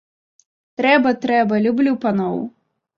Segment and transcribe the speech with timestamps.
[0.81, 2.45] Трэба, трэба, люблю паноў!